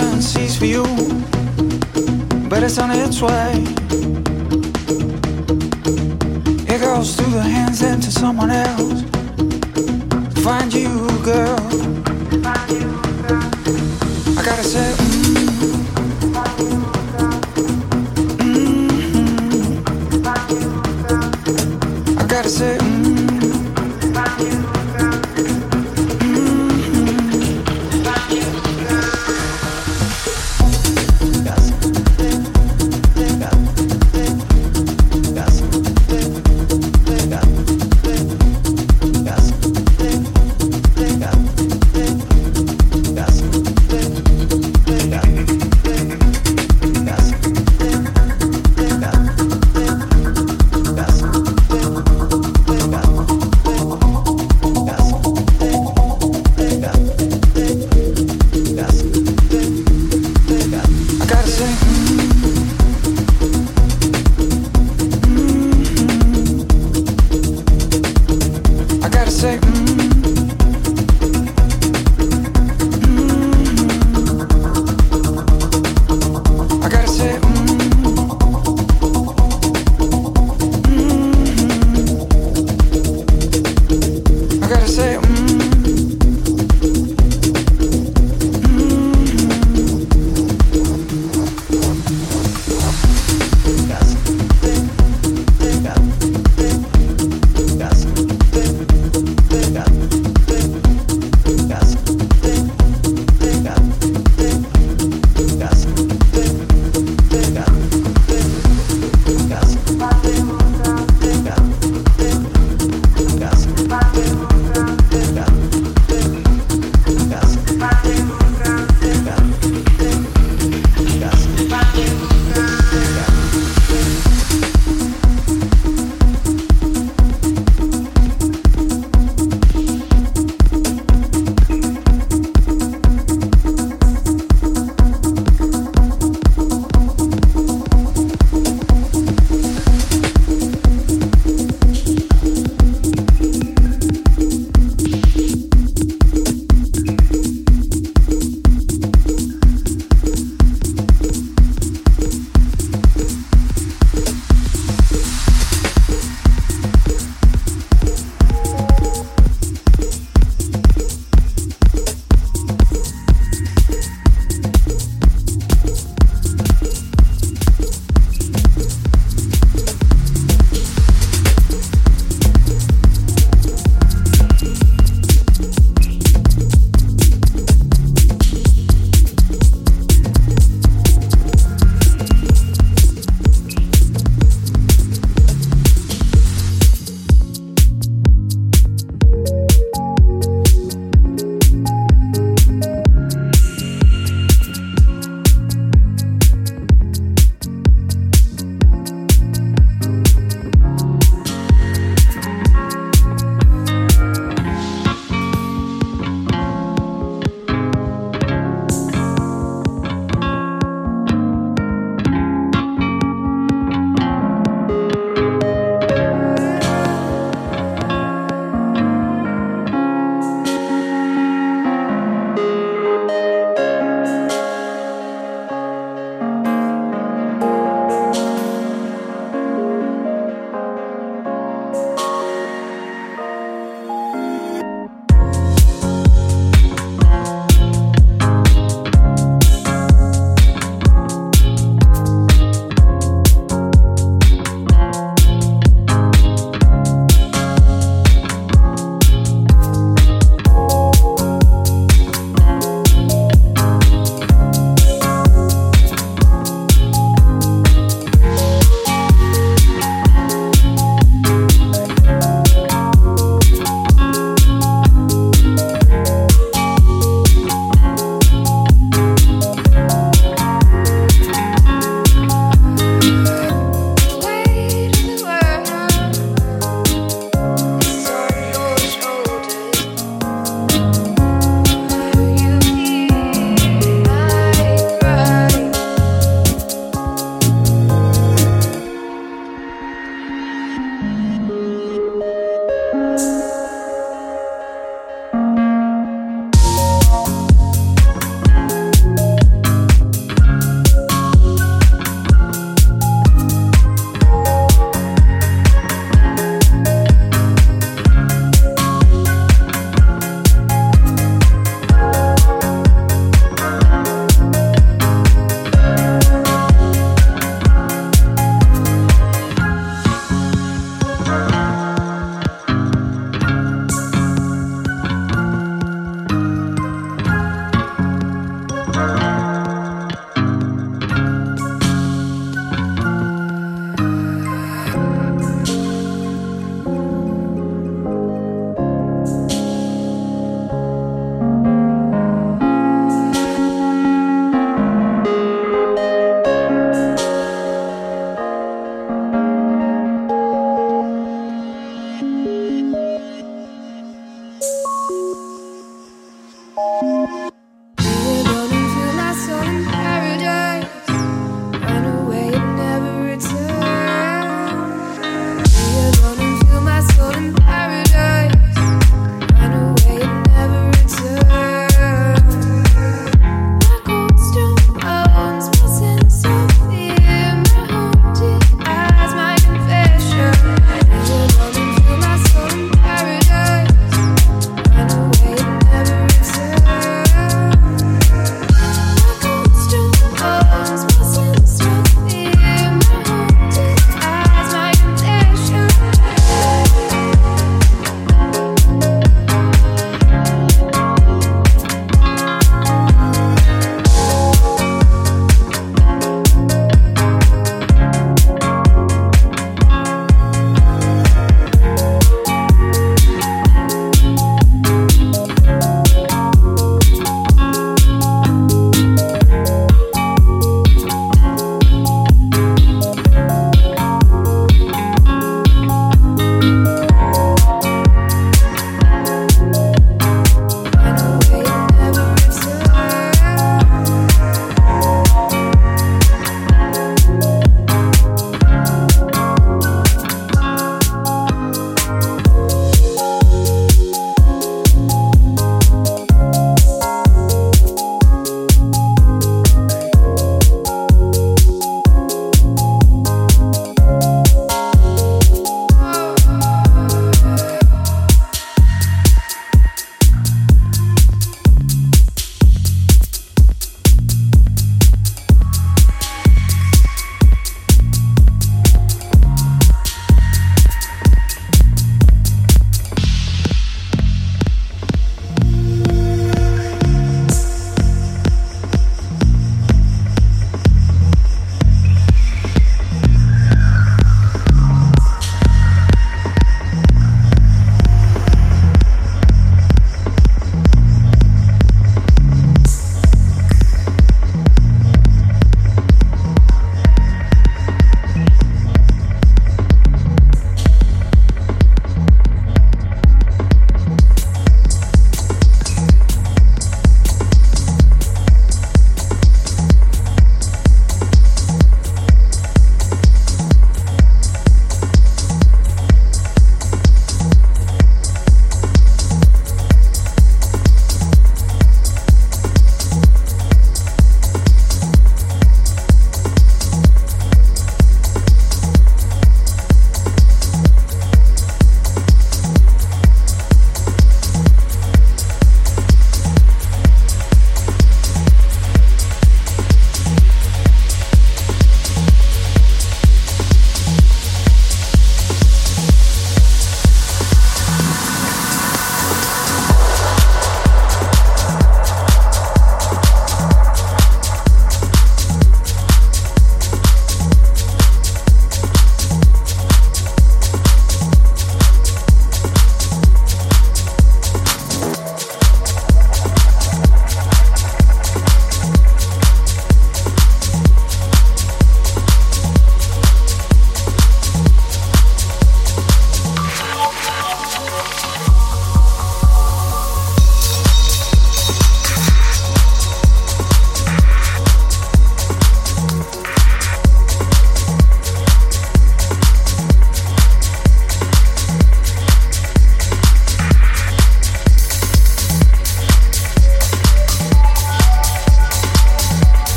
heaven 0.00 0.22
sees 0.22 0.56
for 0.56 0.64
you, 0.64 0.82
but 2.48 2.62
it's 2.62 2.78
on 2.78 2.90
its 2.90 3.20
way. 3.20 3.52
It 6.72 6.80
goes 6.80 7.14
through 7.16 7.32
the 7.32 7.42
hands 7.42 7.82
into 7.82 8.10
someone 8.10 8.50
else. 8.50 9.02
To 10.34 10.40
find 10.40 10.72
you, 10.72 10.88
girl. 11.22 11.60
I 14.38 14.42
gotta 14.48 14.64
say. 14.74 14.88
Mm-hmm. 18.38 18.70
mm-hmm. 19.14 20.18
I 22.18 22.24
gotta 22.26 22.48
say. 22.48 22.78
mm. 22.78 22.99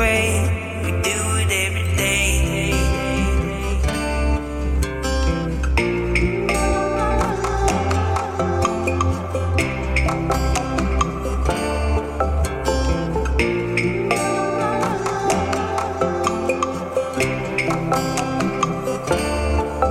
way. 0.00 0.80
We 0.82 0.90
do 1.08 1.18
it 1.42 1.50
every 1.66 1.86
day. 1.94 2.72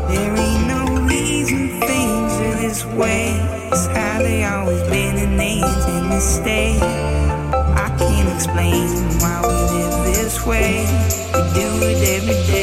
There 0.10 0.36
ain't 0.45 0.68
no 0.76 0.82
reason 1.05 1.80
things 1.82 2.34
are 2.45 2.55
this 2.64 2.84
way. 3.01 3.28
It's 3.72 3.86
how 3.97 4.18
they 4.24 4.43
always 4.43 4.82
been 4.89 5.18
and 5.26 5.39
they 5.39 5.57
intend 5.57 6.12
to 6.14 6.20
stay. 6.20 6.80
I 7.86 7.95
can't 7.99 8.30
explain 8.36 8.89
do 11.54 11.62
it 11.82 11.97
every 12.16 12.36
day. 12.47 12.59